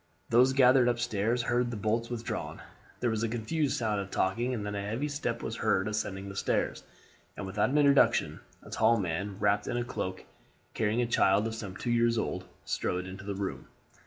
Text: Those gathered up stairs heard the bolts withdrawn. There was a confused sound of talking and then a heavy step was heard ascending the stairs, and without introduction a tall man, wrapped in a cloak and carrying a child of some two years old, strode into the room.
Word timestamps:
Those 0.29 0.53
gathered 0.53 0.89
up 0.89 0.97
stairs 0.97 1.43
heard 1.43 1.69
the 1.69 1.77
bolts 1.77 2.09
withdrawn. 2.09 2.59
There 3.01 3.11
was 3.11 3.21
a 3.21 3.29
confused 3.29 3.77
sound 3.77 4.01
of 4.01 4.09
talking 4.09 4.51
and 4.51 4.65
then 4.65 4.73
a 4.73 4.81
heavy 4.81 5.07
step 5.07 5.43
was 5.43 5.57
heard 5.57 5.87
ascending 5.87 6.27
the 6.27 6.35
stairs, 6.35 6.81
and 7.37 7.45
without 7.45 7.69
introduction 7.77 8.39
a 8.63 8.71
tall 8.71 8.97
man, 8.97 9.37
wrapped 9.39 9.67
in 9.67 9.77
a 9.77 9.83
cloak 9.83 10.21
and 10.21 10.27
carrying 10.73 11.03
a 11.03 11.05
child 11.05 11.45
of 11.45 11.53
some 11.53 11.75
two 11.77 11.91
years 11.91 12.17
old, 12.17 12.45
strode 12.65 13.05
into 13.05 13.23
the 13.23 13.35
room. 13.35 13.67